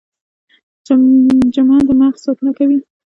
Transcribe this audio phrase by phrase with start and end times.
[0.85, 2.79] جمجمه د مغز ساتنه کوي